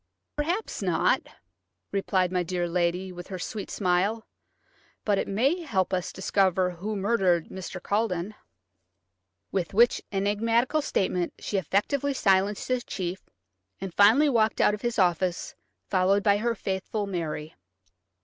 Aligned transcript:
"Perhaps 0.35 0.81
not," 0.81 1.21
replied 1.91 2.31
my 2.31 2.41
dear 2.41 2.67
lady, 2.67 3.11
with 3.11 3.27
her 3.27 3.37
sweet 3.37 3.69
smile; 3.69 4.25
"but 5.05 5.19
it 5.19 5.27
may 5.27 5.61
help 5.61 5.93
us 5.93 6.07
to 6.07 6.15
discover 6.15 6.71
who 6.71 6.95
murdered 6.95 7.49
Mr. 7.49 7.79
Culledon." 7.79 8.33
With 9.51 9.75
which 9.75 10.01
enigmatical 10.11 10.81
statement 10.81 11.33
she 11.37 11.57
effectually 11.59 12.15
silenced 12.15 12.67
the 12.67 12.81
chief, 12.81 13.29
and 13.79 13.93
finally 13.93 14.27
walked 14.27 14.59
out 14.59 14.73
of 14.73 14.81
his 14.81 14.97
office, 14.97 15.53
followed 15.87 16.23
by 16.23 16.37
her 16.37 16.55
faithful 16.55 17.05
Mary. 17.05 17.53